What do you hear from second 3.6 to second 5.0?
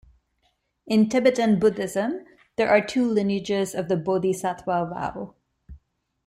of the bodhisattva